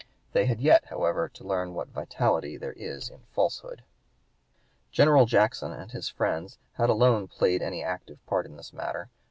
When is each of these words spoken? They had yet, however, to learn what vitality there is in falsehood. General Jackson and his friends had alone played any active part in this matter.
They 0.33 0.47
had 0.47 0.59
yet, 0.61 0.85
however, 0.85 1.29
to 1.29 1.43
learn 1.43 1.75
what 1.75 1.89
vitality 1.89 2.57
there 2.57 2.73
is 2.73 3.07
in 3.11 3.19
falsehood. 3.33 3.83
General 4.91 5.27
Jackson 5.27 5.71
and 5.71 5.91
his 5.91 6.09
friends 6.09 6.57
had 6.73 6.89
alone 6.89 7.27
played 7.27 7.61
any 7.61 7.83
active 7.83 8.17
part 8.25 8.47
in 8.47 8.57
this 8.57 8.73
matter. 8.73 9.11